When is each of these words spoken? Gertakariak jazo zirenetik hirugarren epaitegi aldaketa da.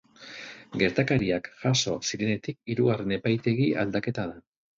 Gertakariak 0.83 1.49
jazo 1.65 1.93
zirenetik 2.07 2.59
hirugarren 2.75 3.15
epaitegi 3.19 3.71
aldaketa 3.85 4.27
da. 4.33 4.43